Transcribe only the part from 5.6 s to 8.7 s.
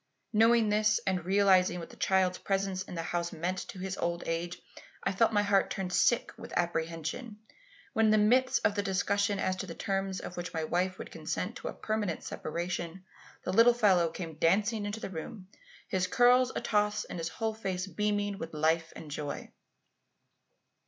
turn sick with apprehension, when in the midst